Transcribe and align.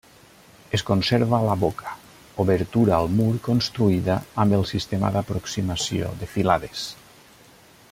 Es 0.77 0.83
conserva 0.85 1.41
la 1.47 1.55
boca, 1.63 1.91
obertura 2.45 2.95
al 3.01 3.11
mur 3.19 3.29
construïda 3.49 4.15
amb 4.45 4.57
el 4.61 4.67
sistema 4.73 5.13
d'aproximació 5.19 6.11
de 6.23 6.33
filades. 6.35 6.89